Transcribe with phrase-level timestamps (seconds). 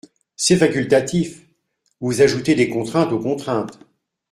[0.35, 1.45] C’est facultatif!
[1.99, 3.77] Vous ajoutez des contraintes aux contraintes.